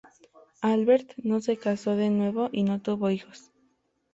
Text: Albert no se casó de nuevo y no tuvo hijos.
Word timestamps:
Albert 0.63 1.13
no 1.17 1.41
se 1.41 1.57
casó 1.57 1.95
de 1.95 2.09
nuevo 2.09 2.49
y 2.51 2.63
no 2.63 2.81
tuvo 2.81 3.11
hijos. 3.11 3.51